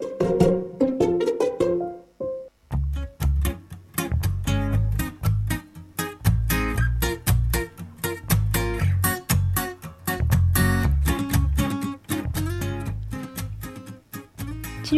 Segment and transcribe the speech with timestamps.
[0.00, 0.27] Thank you.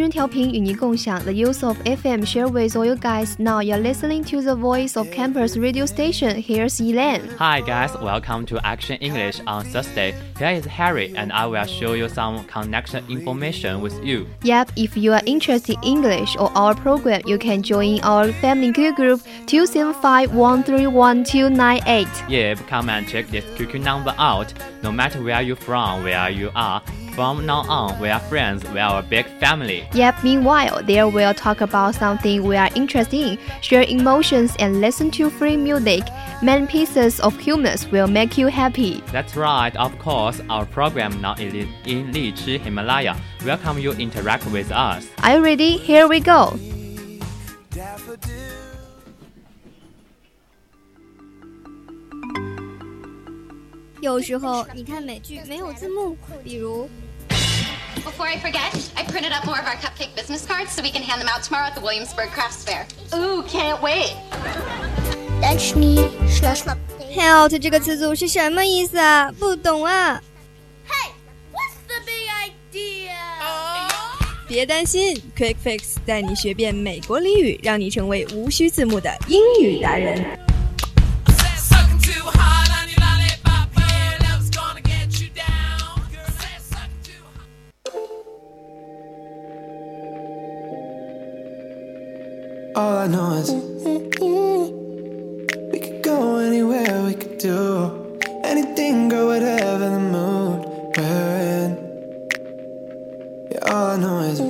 [0.00, 3.36] 春调频与您共享 The use of FM share with all you guys.
[3.38, 6.42] Now you're listening to the voice of campus radio station.
[6.42, 7.22] Here's Elaine.
[7.38, 10.14] Hi guys, welcome to Action English on Thursday.
[10.38, 14.26] Here is Harry and I will show you some connection information with you.
[14.42, 18.72] Yep, if you are interested in English or our program, you can join our family
[18.72, 22.08] QQ group 275131298.
[22.28, 24.52] Yeah, come and check this QQ number out.
[24.82, 26.82] No matter where you're from, where you are,
[27.14, 28.62] from now on, we are friends.
[28.70, 29.88] We are a big family.
[29.94, 35.10] Yep, meanwhile, there we'll talk about something we are interested in, share emotions, and listen
[35.12, 36.02] to free music.
[36.42, 39.02] Many pieces of humor will make you happy.
[39.12, 40.42] That's right, of course.
[40.50, 41.54] Our program now is
[41.86, 43.16] in Lichi Himalaya.
[43.46, 45.06] Welcome you interact with us.
[45.22, 45.78] Are you ready?
[45.78, 46.58] Here we go.
[54.02, 56.88] 有时候你看美剧没有字幕，比如。
[58.03, 61.03] Before I forget, I printed up more of our cupcake business cards so we can
[61.03, 62.87] hand them out tomorrow at the Williamsburg Crafts Fair.
[63.13, 64.15] Ooh, can't wait.
[67.13, 69.31] Help 这个词组是什么意思啊？
[69.31, 70.21] 不懂啊。
[70.87, 71.11] Hey,
[71.51, 72.27] what's the big
[72.73, 73.11] idea?
[74.47, 80.40] 别担心，Quick Fix 带你学遍美国俚语，让你成为无需字幕的英语达人。
[97.40, 100.64] do anything, girl, whatever the mood
[100.96, 101.70] we're in.
[103.50, 104.40] Yeah, all I know is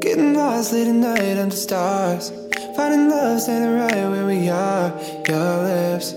[0.00, 2.32] getting lost late at night under stars,
[2.76, 4.92] finding love standing right where we are.
[5.28, 6.12] Your lips,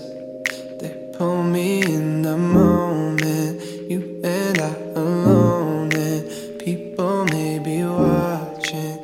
[0.80, 3.60] they pull me in the moment.
[3.90, 8.98] You and I alone, and people may be watching.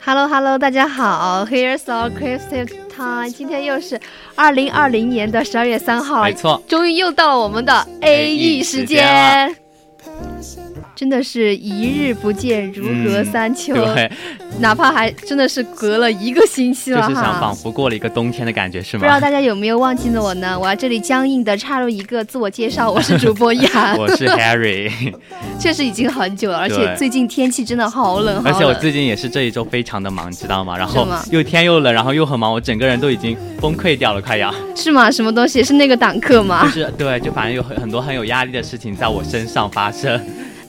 [0.00, 2.70] Hello Hello，大家好，Here's our Christmas
[3.03, 3.29] time。
[3.29, 3.99] 今天又是
[4.35, 9.62] 二零二零年的十二月三号，没错，终于又到了我们的 A E 时间。
[11.03, 14.09] 真的是一日不见如隔三秋，对，
[14.61, 19.01] 哪怕还真的是隔了一个星期了就是想仿佛过了一个冬天的感觉，是吗？
[19.01, 20.57] 不知道大家有没有忘记了我呢？
[20.57, 24.89] 我要这里僵硬的插入一个自我介绍，我是主播雅， 我是 Harry，
[25.59, 30.77] 确实已经很久了，而且最近天气真的好冷，而且我最近也是这一周非常的忙，知道吗？
[30.77, 34.55] 然后又天又冷，然后又很忙，我整个人都已经崩溃掉了，快要。
[34.73, 35.11] 是吗？
[35.11, 35.61] 什么东西？
[35.61, 36.63] 是那个党课吗？
[36.63, 40.17] 就是对，就反正有很很多很有压力的事情在我身上发生。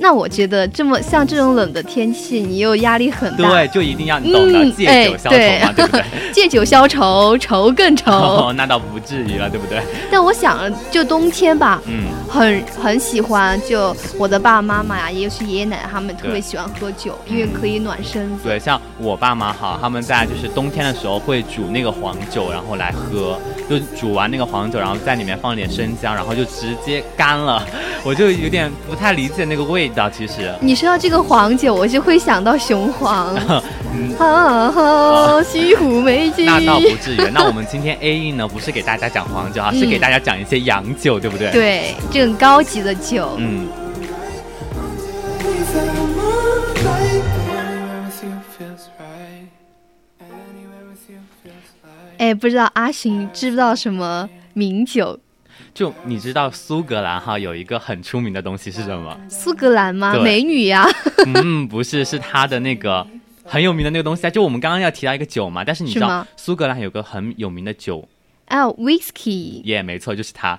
[0.04, 6.04] 那我觉得这么像这种冷的天气，你又压力很大，对，就一定要你懂得借酒消愁嘛，对不对？
[6.30, 8.52] 借酒消愁，愁更愁。
[8.52, 9.80] 那倒不至于了，对不对？
[10.12, 18.42] 但我想，就冬天吧，嗯，很很喜欢，就我的爸爸妈妈呀，也是爷爷奶奶他们特别喜欢喝酒，因为可以暖身子。
[18.44, 23.38] 对，像我爸妈哈，他们在就是冬天的时候会煮那个黄酒，然后来喝，
[23.68, 27.66] 就煮完那个黄酒，然后在里面放点生姜，然后就直接干了。
[28.04, 30.52] 我就有点不太理解那个味道，其实。
[30.60, 33.34] 你说到这个黄酒，我就会想到雄黄，
[34.18, 36.44] 哈哈，西湖美景。
[36.46, 37.30] 那倒不至于。
[37.32, 41.50] 那我们今天 A E 呢，不是给大家讲黄酒啊，是给大家讲一些洋酒，对不对？
[41.50, 43.30] 对，这种高级的酒。
[43.38, 43.66] 嗯。
[52.24, 55.20] 哎，不知道阿行知不知道什么名酒？
[55.74, 59.14] 就你知道苏格兰哈有一个很出名的东西是什么？
[59.28, 60.16] 苏格兰吗？
[60.24, 60.88] 美女呀？
[61.34, 63.06] 嗯，不是，是它的那个
[63.44, 64.30] 很有名的那个东西啊。
[64.30, 68.08] 就我们刚刚要提到一个酒嘛，但是你知道苏格兰有个很有名的酒
[68.46, 69.60] 啊，whisky。
[69.64, 70.58] 耶，没错，就是它。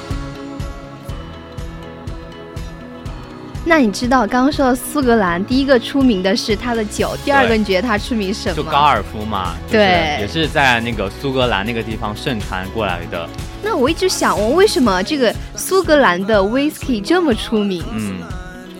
[3.63, 8.55] 那你知道刚刚说到苏格兰第一个出名的是它的酒，第二个你觉得它出名什么？
[8.55, 13.29] 就高尔夫嘛，就是对也是在那个苏格兰那个地方盛传过来的。
[13.63, 17.83] 那我一直想问，为什么这个苏格兰的 whisky 这么出名？
[17.93, 18.15] 嗯，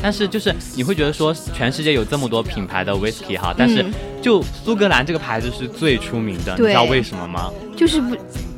[0.01, 7.51] 但是就是你会觉得说，全世界有这么多品牌的 whisky 哈，但是嗯就苏格兰这个牌子是最出名的，你知道为什么吗？
[7.77, 8.15] 就是不，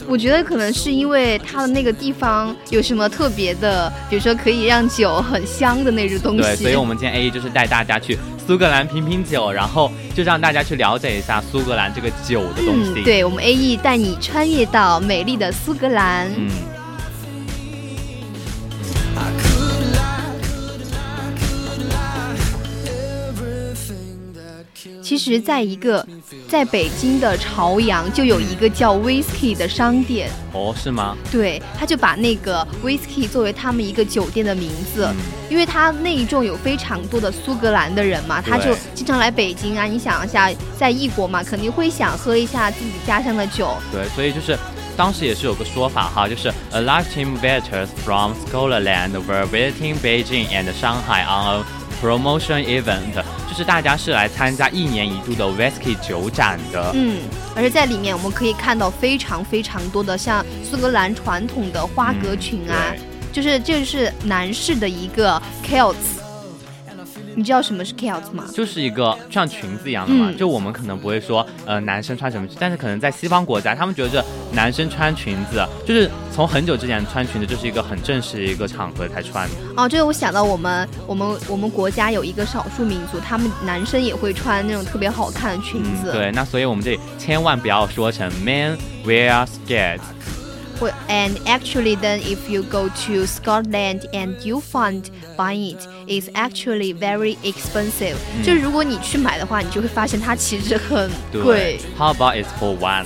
[0.07, 6.41] 我觉得可能是因为它的那个地方有什么特别的，比如说可以让酒很香的那种东西。
[6.41, 12.91] 对，所以我们今天 A E 就是带大家去苏格兰品品酒，然后就让大家去了解一下苏格兰这个酒的东西。
[12.95, 16.29] 嗯，对，我们 A E 带你穿越到美丽的苏格兰。
[16.35, 16.49] 嗯。
[25.03, 26.05] 其实，在一个
[26.47, 31.17] 在北京的朝阳就有一个叫 Whisky 的商店，哦，是吗？
[31.29, 35.15] 对，他就把那个 Whisky 作为他们一个酒店的名字，嗯
[35.49, 39.83] 因为他那一众有非常多的苏格兰的人嘛，他就经常来北京啊。
[39.83, 43.75] 你想一下，在异国嘛，肯定会想喝一下自己家乡的酒。
[43.91, 44.57] 对，所以就是
[44.97, 51.65] 当时也是有个说法哈，就是 a large team visitors from Scotland were visiting Beijing and Shanghai on a
[52.01, 53.13] promotion event，
[53.53, 56.89] 就是大家是来参加一年一度的 whisky 酒展的。
[56.95, 57.19] 嗯，
[57.55, 62.99] 而且在里面我们可以看到非常非常多的像苏格兰传统的花格裙啊，对
[63.31, 66.22] 就是这就是男士的一个 kilts。
[67.35, 68.45] 你知道什么是 kilts 吗？
[68.53, 79.47] 就是一个像裙子一样的嘛，嗯就我们可能不会说，呃，男生穿什么，但是可能在西方国家，他们觉得男生穿裙子，就是从很久之前穿裙子，就是一个很正式的一个场合才穿。
[79.75, 86.11] 哦，这个我想到我们我们我们国家有一个少数民族，他们男生也会穿那种特别好看的裙子。
[86.11, 90.01] 对，那所以我们这里千万不要说成 men wear skirts。
[90.78, 95.02] 会 and actually then if you go to Scotland and you find
[95.36, 103.04] buying it is actually very expensive、嗯就如果你去买的话，你就会发现它其实很贵， How about it's for one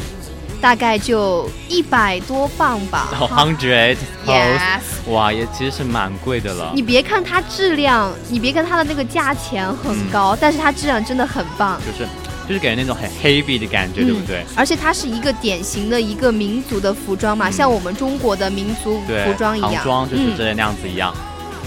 [0.61, 3.09] 大概就一百多磅吧。
[3.13, 4.61] hundred Yes
[5.09, 6.71] 哇，也其实是蛮贵的了。
[6.73, 11.81] 你别看它质量，你别看它的那个价钱很高，但是它质量真的很棒。
[11.81, 12.09] 就是
[12.48, 14.46] 就是给人那种很 heavy 的感觉，对不对？
[14.56, 19.74] 而且它是一个典型的一个民族的服装嘛，像我们中国的民族，服装一样。
[19.74, 21.14] 唐装就是嗯这那样子一样。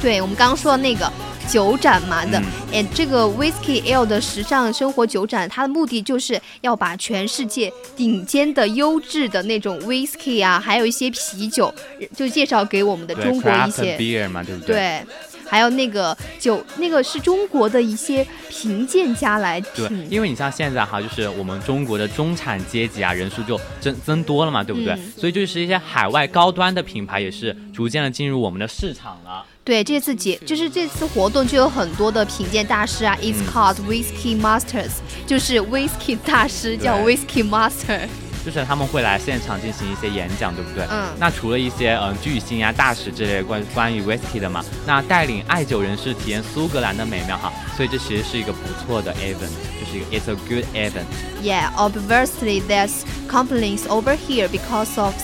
[0.03, 1.12] 对，我们刚刚说的那个
[1.47, 11.75] 酒展嘛的，嗯哎、这个 Whisky Ale 的时尚生活酒展，它的目的就是要把全世界顶尖的优质的那种 Whisky 啊，还有一些啤酒，
[12.17, 14.75] 就介绍给我们的中国一些 beer 嘛，对不对？
[14.75, 15.06] 对。
[15.50, 24.94] 还有那个酒，那个是中国的一些评鉴家来对，因为你像现在哈，就是我们中国的中产阶级啊，人数就增增多了嘛，对不对？
[24.94, 29.44] 嗯所以就是一些海外高端的品牌也是逐渐的进入我们的市场了。
[29.64, 34.93] 对，这次节就是这次活动就有很多的品鉴大师啊、i t s called Whisky Masters，
[35.26, 38.08] 就是 Whisky 大师叫 Whisky Master。
[38.44, 40.84] 就是他们会来现场进行一些演讲，对不对？
[40.90, 51.04] 嗯那除了一些嗯、呃巨星啊、大使之类的关关于 whisky 的嘛，那带领爱酒人士体验苏格兰的美妙哈，所以这其实是一个不错的 event，就是一个 it's a good event。
[51.42, 55.14] Yeah, obviously there's complaints over here because of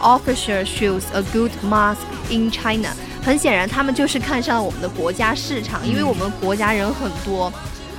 [0.00, 2.90] official shows a good mask in China。
[3.22, 7.50] 很显然，他们就是看上了我们的国家市场，因为我们国家人很多，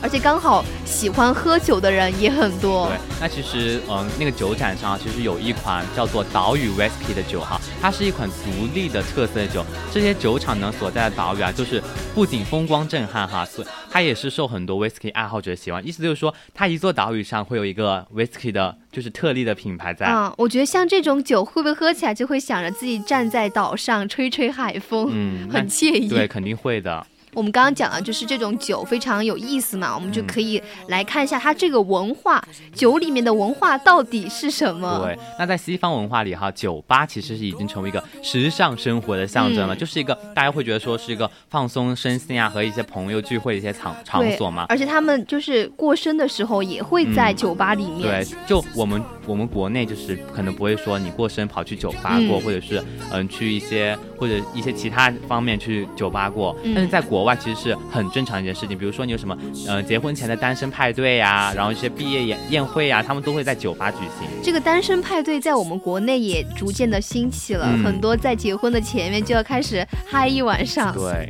[0.06, 2.88] 而且刚好喜欢喝酒的人也很多。
[2.90, 9.66] 对，那其实嗯，那个酒展上其实有一款叫做岛屿 whisky 的酒哈，它是一款独立的特色酒。
[9.92, 11.82] 这些酒厂呢所在的岛屿啊，就是
[12.14, 15.84] 不仅风光震撼哈，所以它也是受很多 whisky 爱好者喜欢。
[15.84, 20.06] 意思就是说，它一座岛屿上会有一个 whisky 的，就是特例的品牌在。
[20.06, 26.08] 嗯，我觉得像这种酒，会不会喝起来就会想着自己站在岛上吹吹海风，嗯，很惬意。
[26.08, 27.04] 对，肯定会的。
[27.36, 35.02] 我们刚刚讲了，就是这种酒非常有意思嘛，我们就嗯可以来看一下它这个文化，酒里面的文化到底是什么？
[35.04, 44.66] 对，那在西方文化里哈，酒吧其实是已经成为一个时尚生活的象征了，嗯就是一个大家会觉得说是一个放松身心啊，和一些朋友聚会的一些场场所嘛。
[44.70, 48.02] 而且他们就是过生的时候也会在酒吧里面。
[48.02, 58.78] 对，就我们我们国内就是可能不会说你过生跑去酒吧过，嗯或者是嗯去一些或者一些其他方面去酒吧过，嗯但是在国外其实是很正常一件事情。
[58.78, 64.30] 比如说你有什么呃结婚前的单身派对呀、然后一些毕业宴宴会呀、他们都会在酒吧举行。
[64.42, 70.94] 这个单身派对在我们国内也逐渐的兴起了，嗯很多在结婚的前面就要开始嗨一晚上。
[70.94, 71.30] 对。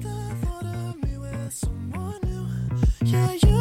[3.01, 3.55] Yeah, you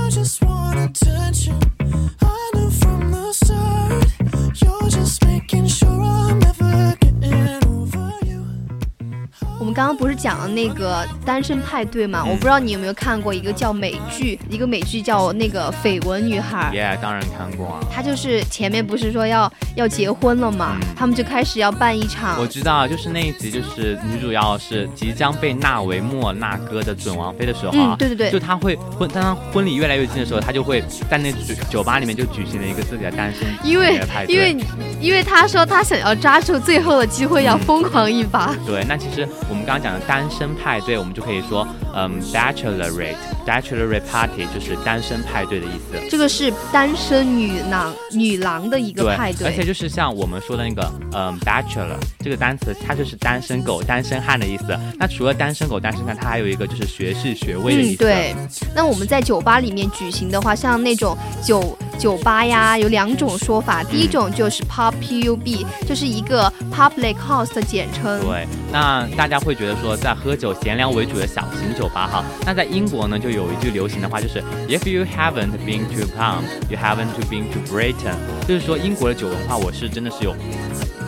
[9.75, 12.23] Just making 不是讲了那个单身派对嘛？
[12.25, 16.71] 嗯我不知道你有没有看过一个叫美剧，一个美剧叫那个《绯闻女孩》。
[16.75, 17.81] 耶，当然看过啊。
[17.93, 22.39] 他就是前面不是说要要结婚了嘛，他们就开始要办一场。
[22.39, 34.01] 嗯我知道，就是那一集，就是女主要是即将被纳为莫纳哥的准王妃的时候啊，嗯对对对就她会婚，当她婚礼越来越近的时候，她就会在那酒酒吧里面就举行了一个自己的单身因为。
[34.29, 34.57] 因为
[35.01, 38.55] 因为她说她想要抓住最后的机会，要疯狂一把。
[38.67, 45.99] 对，那其实我们刚刚讲的单身派对，我们就可以说，嗯，bachelorette，bachelorette party 就是单身派对的意思。
[46.11, 54.79] 这个是单身女郎女郎的一个，派对，而且就是像我们说的那个，嗯，bachelor 这个单词，它就是单身狗、单身汉的意思。
[54.99, 57.97] 那除了单身狗、单身汉，它还有一个就是学士学位的意嗯，思。
[57.99, 58.35] 对。
[58.75, 63.83] 那我们在酒吧里面举行的话，像那种酒酒吧呀，有两种说法。
[63.85, 68.21] 第一种就是 pub pub，就是一个 public house 的简称。
[68.21, 78.17] 对，那大家会觉得说，在喝酒闲聊为主的小型酒吧哈，那在英国呢，就有一句流行的话，就是 If you haven't been to Palm, you haven't been to Britain，
[78.49, 80.35] 就是说英国的酒文化，我是真的是有。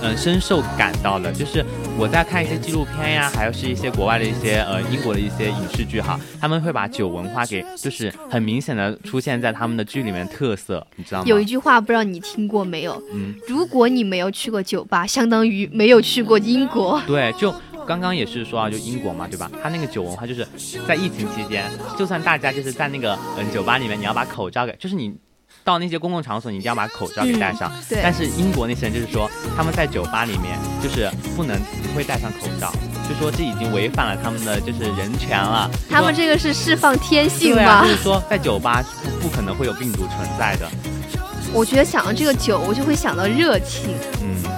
[0.02, 1.64] 嗯，深受感到的，就是
[1.98, 11.24] 我在看一些纪录片呀，还有是一些国外的一些呃英国的一些影视剧哈，他们会把酒文化给就是很明显的出现在他们的剧里面特色，你知道吗？
[11.26, 13.02] 有一句话不知道你听过没有？
[13.10, 17.00] 嗯，如果你没有去过酒吧，相当于没有去过英国。
[17.06, 17.50] 对，就
[17.86, 19.50] 刚刚也是说啊，就英国嘛，对吧？
[19.62, 20.46] 它那个酒文化就是
[20.86, 21.64] 在疫情期间，
[21.96, 25.16] 就算大家就是在那个嗯酒吧里面，你要把口罩给，就是你。
[25.64, 27.68] 到那些公共场所，你一定要把口罩给戴上。
[27.72, 32.72] 嗯对但是英国那些人就是说，他们在酒吧里面就是不能不会戴上口罩，
[33.08, 35.68] 就说这已经违反了他们的就是人权了。
[35.90, 37.82] 他们这个是释放天性对啊，吧？
[37.82, 40.68] 就是说在酒吧是不不可能会有病毒存在的。
[41.52, 43.90] 我觉得想到这个酒，我就会想到热情。
[44.22, 44.55] 嗯，就是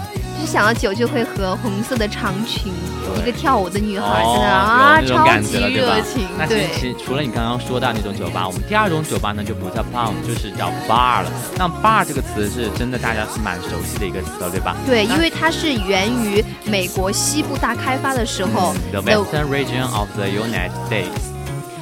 [0.48, 2.72] 想到酒，就会和红色的长裙，
[3.18, 6.26] 一个跳舞的女孩在那哦啊，超级热情。
[6.38, 11.30] 那其其除了你刚刚说到那种酒吧，我们第二种酒吧呢就不叫 pub，就是叫 bar 了。
[11.58, 14.74] 那 bar 这个词是真的大家是蛮熟悉的一个词了，对吧？
[14.86, 21.37] 对，因为它是源于美国西部大开发的时候嗯 the 的 western region of the United States。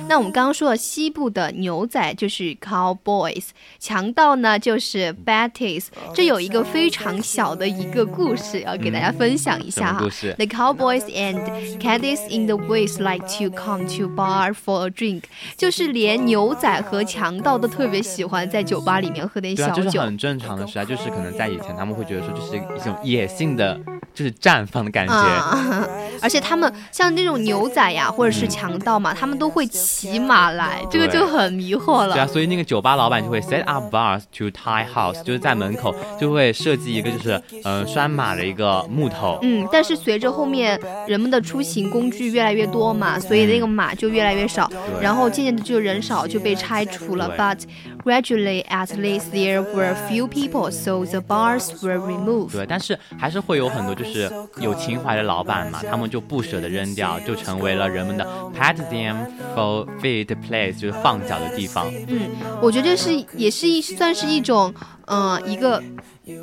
[0.08, 3.46] 那我们刚刚说了西部的牛仔就是 cowboys，
[3.78, 5.86] 强盗呢就是 baddies。
[6.14, 10.32] 这有一个非常小的一个故事要给大家分享一下哈故事。
[10.38, 11.40] The cowboys and
[11.78, 15.22] caddies in the West like to come to bar for a drink，
[15.56, 19.82] 就是连牛仔和强盗都特别喜欢在酒吧里面喝点小酒。
[19.82, 23.78] 这是很正常的事啊，就是可能在以前他们会觉得说，这是一种野性的，
[24.14, 25.14] 就是绽放的感觉。
[25.14, 25.86] 啊，
[26.22, 39.38] 而且他们像这种牛仔呀，或者是强盗嘛，他们都会骑马来，这个就很迷惑了对啊，所以那个酒吧老板就会 set up bars to tie house，就是在门口就会设计一个就是嗯、呃拴马的一个木头。
[39.42, 47.32] 嗯，但是随着后面人们的出行工具越来越多嘛，所以那个马就越来越少，然后渐渐的就人少就被拆除了。
[47.36, 47.60] But
[48.06, 52.52] gradually, at least there were few people, so the bars were removed.
[52.52, 58.24] 对，但是还是会有很多就是有情怀的老板嘛，他们就不舍得扔掉，就成为了人们的
[58.56, 59.16] pat them
[59.56, 61.92] for feet place，就是放脚的地方。
[62.06, 62.30] 嗯，
[62.62, 64.72] 我觉得这是也是一算是一种，
[65.06, 65.82] 呃，一个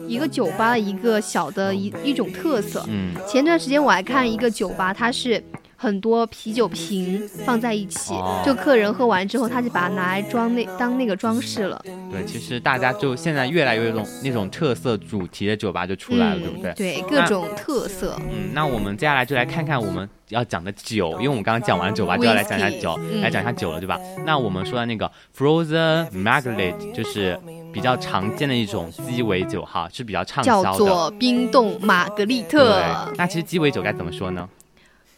[0.05, 2.83] 一个酒吧的一个小的一一种特色。
[2.89, 5.41] 嗯，前段时间我还看一个酒吧，它是
[5.83, 11.83] 很多啤酒瓶放在一起，哦就客人喝完之后，他就把它拿来装那当那个装饰了。
[12.09, 16.71] 对，其实大家就现在越来越有种那种特色主题的酒吧就出来了，对不对？
[16.71, 18.15] 嗯对，各种特色。
[18.21, 23.99] 嗯，那我们接下来就来看看我们要讲的酒，因为我们刚刚讲完酒吧，就要来讲一下酒，嗯来讲一下酒了，对吧？
[24.25, 27.37] 那我们说的那个 Frozen Margaret 就是
[27.73, 30.63] 比较常见的一种鸡尾酒哈，是比较畅销的。
[30.63, 32.81] 叫做冰冻玛格丽特，，
[33.17, 34.47] 那其实鸡尾酒该怎么说呢？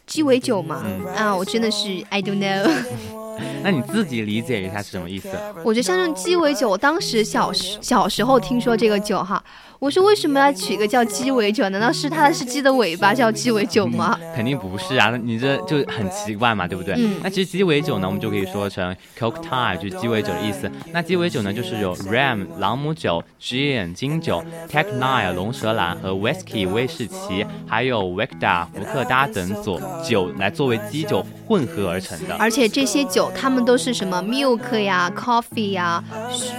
[0.06, 2.70] 鸡尾酒嘛，嗯啊，我真的是 I don't know。
[3.62, 5.28] 那你自己理解一下是什么意思？
[5.64, 9.42] 我觉得像这种鸡尾酒，我当时小时小时候听说这个酒哈，
[9.78, 11.68] 我说为什么要取一个叫鸡尾酒？
[11.68, 14.18] 难道是它是鸡的尾巴叫鸡尾酒吗？
[14.34, 16.94] 肯定不是啊，你这就很奇怪嘛，对不对？
[16.98, 20.70] 嗯那其实鸡尾酒呢，我们就可以说成 coke tie，就是鸡尾酒的意思。
[20.92, 32.34] 那鸡尾酒呢，就是有 ram 朗姆酒、gin 金酒、tech nine 龙舌兰和 whisky 威士忌，还有 wekda 伏克达等佐酒来作为基酒混合而成的。
[32.36, 36.02] 而且这些酒，它们都是什么 milk 呀、coffee 呀、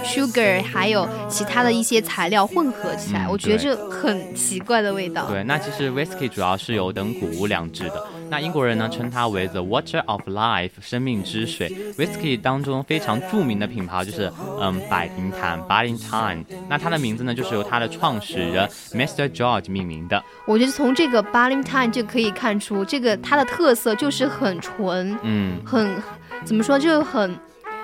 [0.04, 5.26] sugar，还有其他的一些材料混合起来，嗯我觉得这很奇怪的味道。
[5.26, 8.04] 对，那其实 whisky 主要是由等谷物酿制的。
[8.30, 11.70] 那英国人呢称它为 The Water of Life，生命之水。
[11.96, 16.44] Whisky 当中非常著名的品牌就是嗯百灵坛 （Ballantine）。
[16.68, 19.28] 那它的名字呢就是由它的创始人 Mr.
[19.30, 20.22] George 命名的。
[20.46, 25.96] 我觉得从这个 Ballantine 就可以看出，这个它的特色就是很纯，嗯，很
[26.44, 27.38] 怎么说，就很。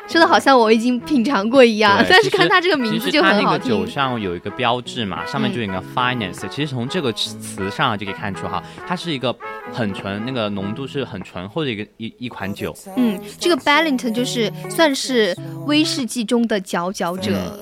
[0.06, 3.46] 说的好像我已经品尝过一样， 但是看它这个名字就很好听。
[3.46, 9.34] 它那个酒上有一个标志嘛，上面就有一个 finance，其实从这个词上就可以看出哈，它是一个
[9.72, 12.76] 很纯，那个浓度是很醇厚的一个一一款酒。
[12.98, 15.34] 嗯，这个 Ballantine 就是算是
[15.64, 17.58] 威士忌中的佼佼者。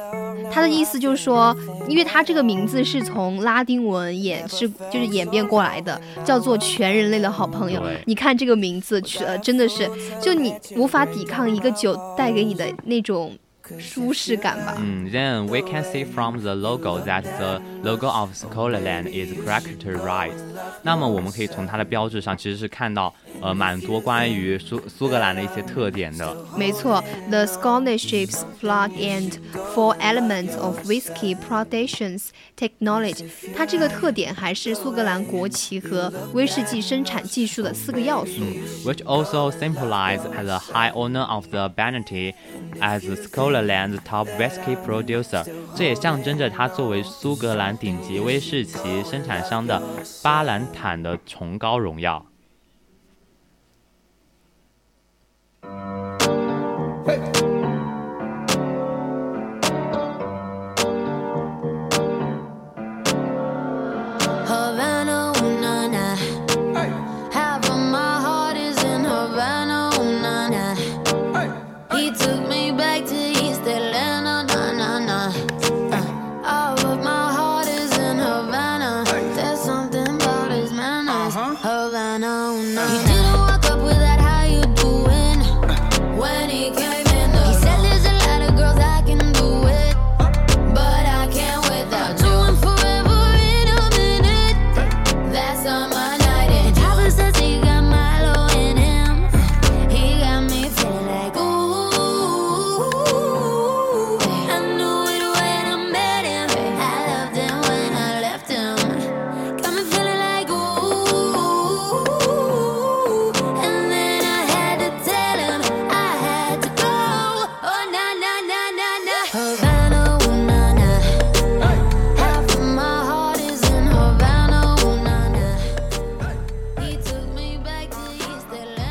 [0.52, 1.56] 他的意思就是说，
[1.88, 7.82] 因为他这个名字是从拉丁文演是就是演变过来的，叫做全人类的好朋友。
[8.04, 9.88] 你看这个名字，呃，真的是
[10.20, 13.32] 就你无法抵抗一个酒带给你的那种。
[13.77, 14.75] 舒适感吧。
[14.77, 20.39] 嗯，Then we can see from the logo that the logo of Scotland is characterized。
[20.83, 26.33] 那么我们可以从它的标志上其实是看到呃蛮多关于苏苏格兰的一些特点的。
[26.55, 29.33] 没错，The Scottish ship's flag and
[29.75, 33.25] four elements of whiskey productions technology。
[33.53, 38.43] 它这个特点还是苏格兰国旗和威士忌生产技术的四个要素。
[38.85, 42.33] Which also symbolize the high honor of the Banatty
[42.79, 43.50] as Scotland。
[43.52, 49.80] 了 Land's Top whiskey producer，这也象征着它作为苏格兰顶级威士忌生产商的
[50.24, 52.26] 巴兰坦的崇高荣耀。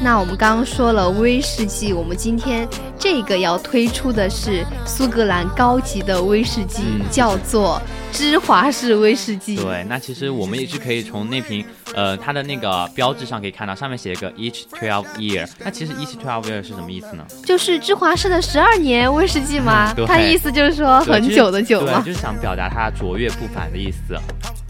[0.04, 7.80] 那我们刚刚说了威士忌，我们今天这个要推出的是苏格兰高级的威士忌，叫做
[8.12, 9.58] 芝华士威士忌。
[9.58, 15.48] 对，那其实我们也是可以从那瓶，呃，它的那个标志上可以看到，上面写一个 each twelve year。
[15.60, 17.24] 那其实 each twelve year 是什么意思呢？
[17.46, 19.94] 就是芝华士的十二年威士忌吗？
[20.08, 22.02] 它意思就是说很久的酒吗？
[22.04, 24.18] 就是想表达它卓越不凡的意思。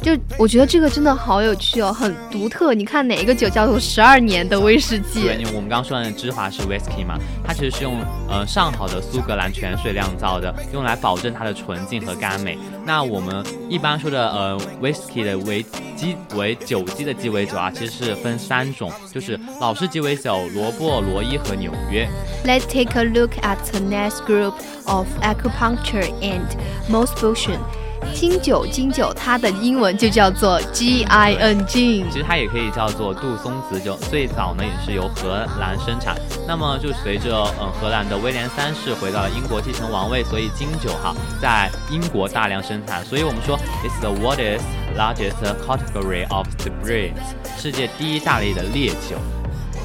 [0.02, 2.74] 就我觉得这个真的好有趣哦，很独特。
[2.74, 5.22] 你看哪一个酒叫做十二年的威士忌？
[5.24, 12.58] 对，因为我们刚刚说的芝华士 whisky 嘛，它其实是用呃上好的苏格兰泉水酿造的，用来保证它的纯净和甘美。
[12.84, 15.64] 那我们一般说的呃 whisky 的为
[15.96, 22.10] 鸡为酒鸡的鸡尾酒啊，其实是分三种，就是老式鸡尾酒、罗布罗伊和纽约。
[22.44, 26.42] Let's take a look at the next group of acupuncture and
[26.90, 27.60] most potion.
[28.14, 32.06] 金酒，金酒，它的英文就叫做 G I N G。
[32.12, 36.16] 其实它也可以叫做杜松子酒，最早呢也是由荷兰生产。
[36.48, 43.04] 那么就随着嗯荷兰的威廉三世回到了英国继承王位，所以金酒哈在英国大量生产。
[43.06, 44.62] 所以我们说，It's the world's
[44.98, 47.14] largest category of spirits，
[47.58, 49.18] 世界第一大类的烈酒。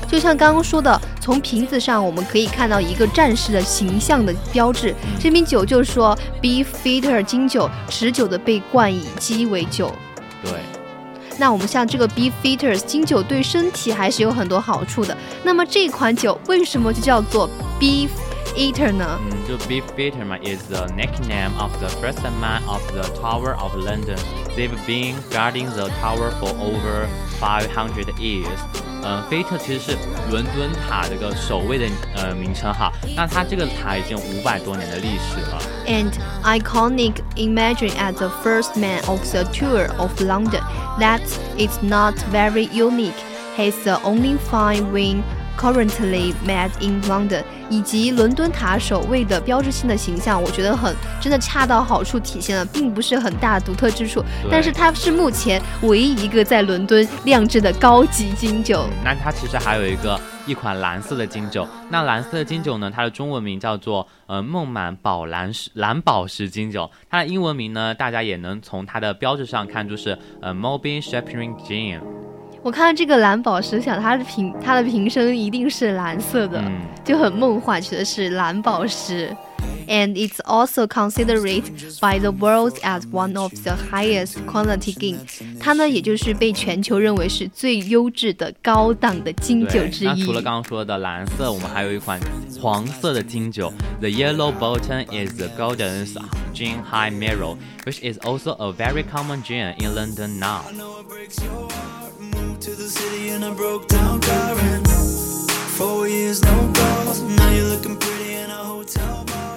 [0.08, 4.94] 就像刚刚说的，从瓶子上我们可以看到一个战士的形象的标志。
[5.18, 9.92] 这瓶酒就是说，Beefeater 金酒，持久的被冠以鸡尾酒。
[10.42, 10.52] 对。
[11.38, 15.14] 那我们像这个 Beefeater 金酒对身体还是有很多好处的。
[15.42, 17.46] 那么这款酒为什么就叫做
[17.78, 19.18] Beefeater 呢？
[19.30, 24.16] 嗯，就 Beefeater 嘛，is the nickname of the first man of the Tower of London.
[24.56, 27.06] They've been guarding the tower for over
[27.38, 28.95] 500 years.
[29.05, 29.97] 嗯，菲特其实是
[30.29, 31.85] 伦敦塔这个守卫的
[32.15, 32.91] 呃名称哈。
[33.15, 35.61] 那它这个塔已经五百多年的历史了。
[35.87, 36.11] And
[36.43, 40.61] iconic imagine as the first man of the tour of London
[40.99, 41.21] that
[41.57, 43.17] it's not very unique.
[43.57, 45.23] He's the only fine wine
[45.56, 58.86] currently made in London，以及伦敦塔守卫的标志性的形象，我觉得很真的恰到好处体现了，并不是很大独特之处，但是它是目前唯一一个在伦敦酿制的高级金酒。
[59.04, 72.00] 那它其实还有一个一款蓝色的金酒，那蓝色的金酒呢，它的中文名叫做呃梦满宝蓝石蓝宝石金酒，它的英文名呢，大家也能从它的标志上看出是呃 Mobin Champagne Gin。
[72.65, 79.35] 我看到这个蓝宝石，想它的瓶它的瓶身一定是蓝色的，嗯就很梦幻，觉得是蓝宝石。
[79.87, 81.63] And it's also considered
[81.99, 85.17] by the world as one of the highest quality gin。
[85.59, 90.07] 它呢，也就是被全球认为是最优质的高档的金酒对，之一。
[90.07, 92.19] 那除了刚刚说的蓝色，我们还有一款
[92.61, 96.07] 黄色的金酒，The yellow bottom is the golden
[96.53, 100.61] gin high mirror, which is also a very common gin in London now.
[102.86, 104.86] The city in a broke down car and
[105.76, 107.20] four years no calls.
[107.20, 109.56] Now you're looking pretty in a hotel bar.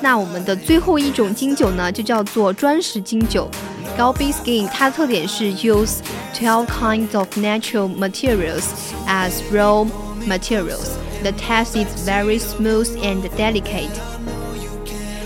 [0.00, 3.50] 那我们的最后一种金酒呢，就叫做砖石金酒
[3.98, 4.68] （Galbi Skin）。
[4.68, 5.96] 它的特点是 use
[6.32, 8.62] twelve kinds of natural materials
[9.08, 9.84] as raw
[10.28, 10.90] materials.
[11.24, 13.90] The taste is very smooth and delicate.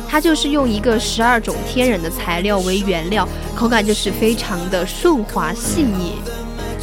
[0.09, 6.15] 它就是用一个十二种天然的材料为原料，口感就是非常的顺滑细腻。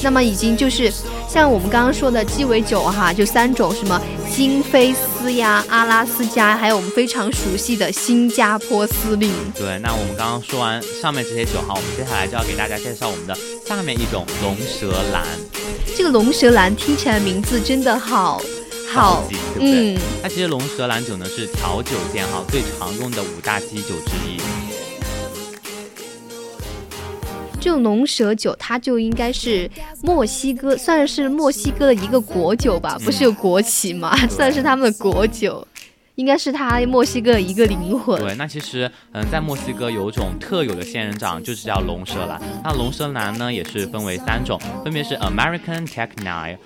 [0.01, 0.91] 那么已经就是
[1.27, 4.01] 像我们刚刚说的鸡尾酒哈，就三种什么
[4.33, 9.31] 金菲斯呀、阿拉斯加，还有我们非常熟悉的新加坡司令。
[9.53, 15.25] 对，那我们刚刚说完上面这些酒哈，我们接下来就要给大家介绍我们的下面一种龙舌兰。
[15.95, 18.41] 这个龙舌兰听起来名字真的好
[18.93, 19.95] 好对不对？
[19.95, 24.37] 嗯，那其实龙舌兰酒呢是调酒界哈最常用的五大基酒之一。
[27.59, 29.69] 这种龙舌酒，它就应该是
[30.01, 35.67] 墨西哥，算是墨西哥的一个国酒吧，不是有国旗吗， 算是他们的国酒，
[36.15, 38.19] 应该是他墨西哥的一个灵魂。
[38.19, 42.41] 对，那其实嗯，在墨西哥有一种特有的仙人掌，就是叫龙舌兰。
[42.63, 46.57] 那龙舌兰呢也是分为三种，分别是 American Technile、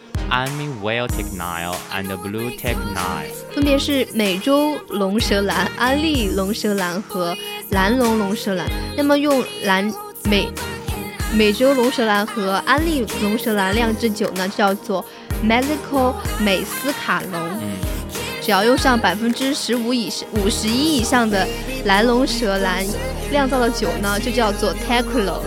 [0.83, 3.31] Whale Technile and Blue Technile。
[3.53, 7.35] 分别是美洲龙舌兰、安利龙舌兰和
[7.71, 8.69] 蓝龙龙舌兰。
[8.95, 9.91] 那么用蓝
[10.29, 10.47] 美
[11.33, 15.03] 美洲龙舌兰和安利龙舌兰酿制酒呢，叫做
[15.43, 17.41] Mexico 美斯卡龙。
[17.61, 17.71] 嗯，
[18.41, 21.47] 只要用上百分之十五以五十一以上的
[21.85, 22.85] 蓝龙舌兰
[23.31, 25.39] 酿造的酒呢，就叫做 Tequila。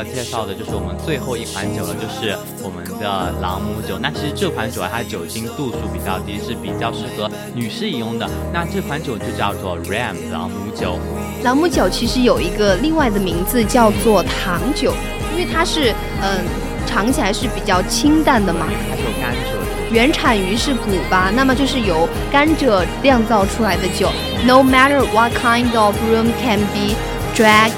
[0.00, 3.98] 要介绍的就是我们最后一款酒了，就是我们的朗姆酒。
[4.00, 8.26] 那其实这款酒啊，它酒精度数比较低，是比较适合女士饮用的。
[8.50, 10.98] 那这款酒就叫做 Ram 朗姆酒。
[11.42, 14.94] 朗姆酒其实有一个另外的名字叫做糖酒，
[15.32, 16.44] 因为它是嗯、
[16.86, 18.66] 尝起来是比较清淡的嘛。
[18.88, 19.92] 它是有甘蔗的。
[19.92, 24.08] 原产于是古巴，那么就是由甘蔗酿造出来的酒。
[24.46, 26.94] No matter what kind of room can be
[27.34, 27.72] drank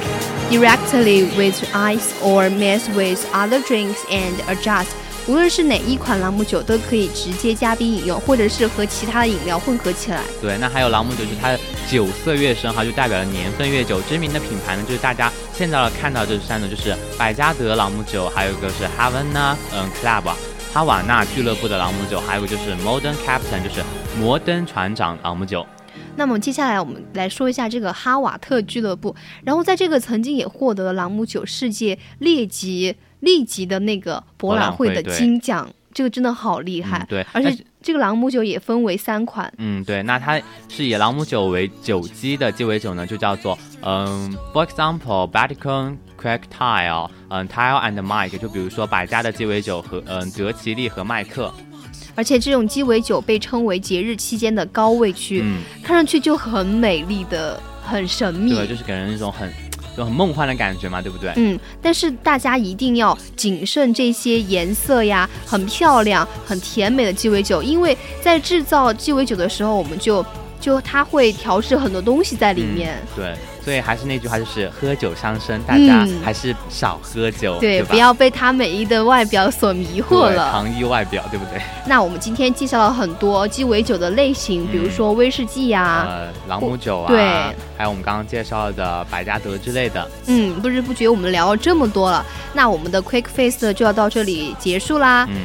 [0.50, 4.88] directly with ice or mixed with other drinks and adjust。
[5.28, 10.18] 无论是哪一款朗姆酒，都可以直接加冰饮用，或者是和其他的饮料混合起来。
[10.40, 14.00] 对，那还有朗姆酒，就是它的酒色越深哈，就代表了年份越久。
[14.02, 20.36] 知名的品牌呢，就是大家现在看到这三种，就是百加德朗姆酒，还有一个是 Havana 嗯 Club 啊
[20.74, 23.84] 哈瓦那俱乐部的朗姆酒，还有一个就是 Modern Captain，就是
[24.18, 25.64] 摩登船长朗姆酒。
[26.14, 36.98] 那么接下来我们来说一下这个哈瓦特俱乐部，然后在这个曾经也获得了朗姆酒世界列级立级的那个博览会的金奖，这个真的好厉害。
[36.98, 51.52] 嗯对而且这个朗姆酒也分为三款，嗯，对，那它是以朗姆酒为酒基的鸡尾酒呢，就叫做嗯，for example, Vatican Crack Tile，嗯，Tile and Mike，就比如说百家的鸡尾酒和嗯德奇利和麦克。
[52.14, 58.54] 而且这种鸡尾酒被称为节日期间的高位区，嗯，看上去就很美丽的、很神秘。
[58.54, 59.50] 对，就是给人一种很
[59.96, 61.32] 就很梦幻的感觉嘛，对不对？
[61.36, 70.24] 嗯，但是大家一定要谨慎这些颜色呀，很漂亮、很甜美的鸡尾酒，因为在制造鸡尾酒的时候，我们就
[70.60, 73.02] 就它会调制很多东西在里面。
[73.16, 73.34] 对。
[73.64, 80.50] 所以还是那句话，就是喝酒伤身，大家还是少喝酒，对，不要被它美丽的外表所迷惑了。
[80.50, 81.62] 糖衣外表，对不对？
[81.86, 87.20] 那我们今天介绍了很多鸡尾酒的类型，比如说威士忌呀，呃，朗姆酒啊，对，
[87.76, 90.08] 还有我们刚刚介绍的百加得之类的。
[90.26, 95.26] 嗯，不知不觉我们聊了这么多了，那我们的 Quick Face 就要到这里结束啦。
[95.30, 95.42] 嗯。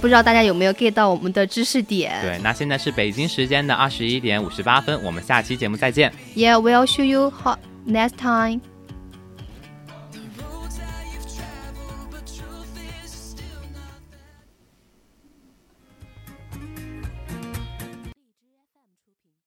[0.00, 2.12] 不知道大家有没有 get 到我们的知识点？
[2.22, 6.12] 对，那现在是北京时间的二十一点五十八分，我们下期节目再见。
[6.36, 7.56] Yeah, we'll show you how
[7.86, 8.60] next time.